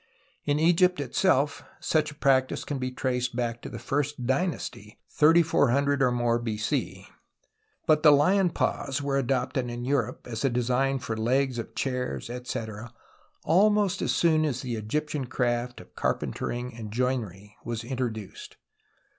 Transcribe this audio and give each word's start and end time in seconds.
In 0.45 0.57
Egypt 0.59 0.99
itself 0.99 1.61
such 1.79 2.09
a 2.09 2.15
practice 2.15 2.65
can 2.65 2.79
be 2.79 2.89
traced 2.89 3.35
back 3.35 3.61
to 3.61 3.69
the 3.69 3.77
first 3.77 4.25
dynasty 4.25 4.97
3400 5.11 6.01
or 6.01 6.11
more 6.11 6.39
B.C. 6.39 7.05
But 7.85 8.01
the 8.01 8.09
lion 8.09 8.49
paws 8.49 8.99
were 8.99 9.19
adopted 9.19 9.69
in 9.69 9.85
Europe 9.85 10.25
as 10.25 10.43
a 10.43 10.49
design 10.49 10.97
for 10.97 11.15
legs 11.15 11.59
of 11.59 11.75
chairs, 11.75 12.31
etc. 12.31 12.91
almost 13.43 14.01
as 14.01 14.11
soon 14.11 14.43
as 14.43 14.63
the 14.63 14.73
Egyptian 14.73 15.27
craft 15.27 15.79
of 15.79 15.93
carpentering 15.93 16.73
and 16.73 16.91
joinery 16.91 17.55
was 17.63 17.83
introduced. 17.83 18.57